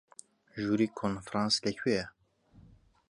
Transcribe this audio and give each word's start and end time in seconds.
ژووری 0.61 0.87
کۆنفرانس 0.99 1.55
لەکوێیە؟ 1.65 2.05